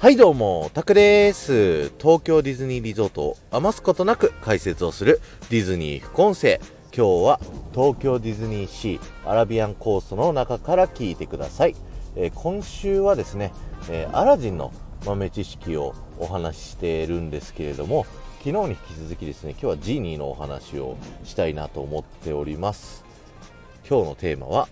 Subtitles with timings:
[0.00, 1.90] はいどうも、タクです。
[1.98, 6.60] 東京ディズニーリゾートを余すことなく解説をするディズニー副音声。
[6.96, 7.40] 今日は
[7.74, 11.74] 東京ディズニーシーアラビアンコースの中から聞いてください。
[12.14, 13.52] えー今週はですね、
[13.90, 14.72] えーアラジンの
[15.04, 18.06] 豆知識をお話ししているんですけれども、
[18.44, 23.04] 昨日に引き続きですね、今日はジーニーのお話をしたいなと思っております。
[23.88, 24.68] 今日のテーマは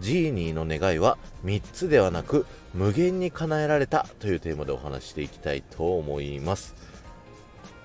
[0.00, 6.74] ジーニーの願いは3つではなく無限に叶えられたというテーマでお話していきたいと思います。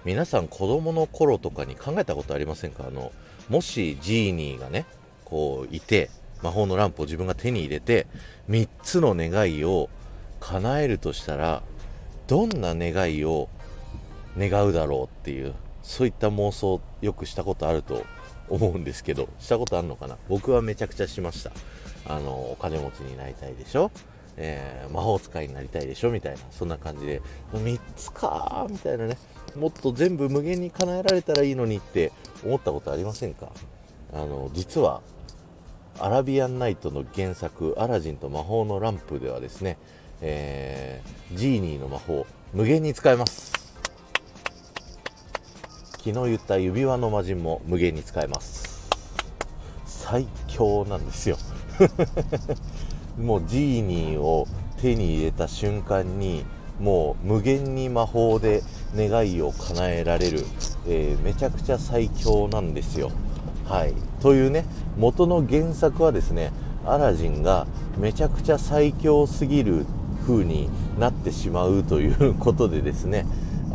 [0.05, 2.85] 皆さん子供の頃とかに考えたことありませんか？
[2.87, 3.11] あの
[3.49, 4.85] もしジーニーがね
[5.23, 6.09] こういて
[6.43, 8.05] 魔法のランプを自分が手に入れて
[8.49, 9.89] 3つの願いを
[10.39, 11.63] 叶えるとしたら
[12.27, 13.49] どんな願いを
[14.37, 18.05] 願うだろうっていうそういった妄想よくしたことあると
[18.47, 20.17] 思うんですけどしたことあるのかな？
[20.29, 21.51] 僕はめちゃくちゃしました。
[22.07, 23.91] あのお金持ちになりたいでしょ、
[24.37, 26.11] えー魔法使いになりたいでしょ？
[26.11, 27.21] みたいなそんな感じで
[27.53, 29.17] 3つかみたいなね。
[29.55, 32.11] もっと全部無限に叶えられたらいいのにって
[32.45, 33.49] 思ったことありませんか？
[34.13, 35.01] あの実は
[35.99, 39.77] アラビアンナイトの原作「アラジンと魔法のランプ」ではですね、
[40.21, 43.53] えージーニーの魔法無限に使えます。
[46.05, 48.64] 昨日言った指輪の魔人も無限に使えます。
[50.05, 51.37] 最強なんですよ。
[53.19, 56.45] もうジーニーを手に入れた瞬間に
[56.79, 58.61] もう無限に魔法で
[58.95, 60.45] 願いを叶えられる、
[60.87, 63.09] えーめちゃくちゃ最強なんですよ。
[63.67, 63.93] はい。
[64.21, 66.51] というね元の原作はですね
[66.85, 67.65] アラジンが
[67.97, 69.87] めちゃくちゃ最強すぎる
[70.27, 70.69] 風に
[70.99, 73.25] なってしまうということでですね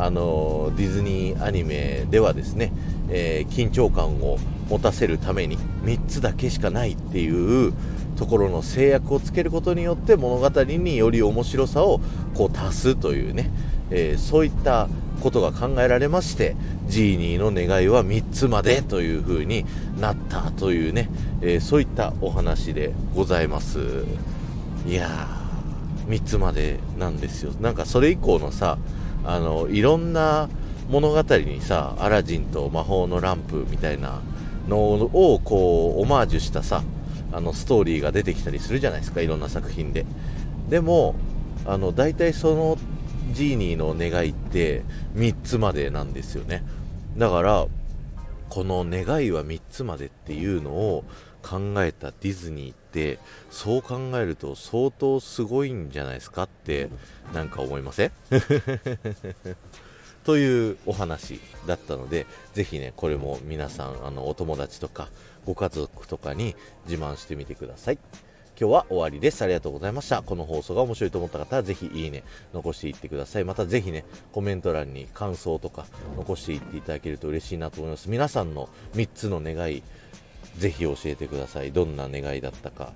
[0.02, 2.72] あのディズニーアニメではですね、
[3.10, 7.72] えー緊張感を持たせるために3つだけしかないっていう
[8.16, 12.00] ところの制約をつけることによって物語により面白さを
[12.34, 13.50] こう足すというね、
[13.90, 14.88] えーそういった
[15.20, 16.56] ことが考えられまして
[16.88, 19.66] ジーニーの願いは3つまでという風に
[19.98, 21.10] なったというね、
[21.42, 23.80] えーそういったお話でございます。
[24.86, 27.52] いやー3つまでなんですよ。
[27.60, 28.78] なんかそれ以降のさ
[29.24, 30.48] あのいろんな
[30.88, 34.20] 物語にさアラジンと魔法のランプみたいな
[34.68, 36.82] のをこうオマージュしたさ
[37.32, 40.04] あのストーリーが出てきたりするじゃないですかいろんな作品で。
[40.68, 41.14] でも
[41.66, 42.78] あの大体その
[43.32, 44.82] ジーニーの願いって
[45.14, 46.64] 3つまでなんですよね。
[47.16, 47.66] だから
[48.48, 51.04] この願いは3つまでっていうのを
[51.42, 53.18] 考えたディズニーって
[53.50, 56.88] そう考えると相当すごいんじゃないですかって
[57.34, 58.12] なんか思いません？
[60.24, 65.08] というお話だったのでぜひねこれも皆さんあのお友達とか
[65.46, 66.54] ご家族とかに
[66.88, 67.98] 自慢してみてください
[68.60, 69.40] 今日は終わりです。
[69.42, 70.20] ありがとうございました。
[70.20, 73.44] この放送が面白いと思った方は、ぜひいいね、残していってください。
[73.44, 75.86] またぜひね、コメント欄に感想とか
[76.18, 78.10] 残していっていただけると嬉しいなと思います。
[78.10, 79.82] 皆さんの3つの願い、
[80.58, 81.72] ぜひ教えてください。
[81.72, 82.92] どんな願いだったか、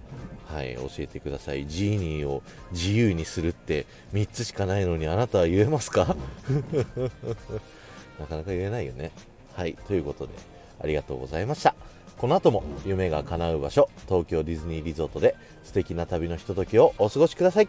[0.47, 1.67] はい、教えてください。
[1.67, 2.43] ジーニーを
[2.73, 6.17] 自由にするって3つしかないのにあなたは言えますか？
[8.21, 9.11] なかなか言えないよね。
[9.55, 10.33] はい、ということで、
[10.83, 11.75] ありがとうございました。
[12.19, 17.69] この後も夢が叶う場所、東京ディズニーリゾートで素敵な旅のひとときをお過ごしください。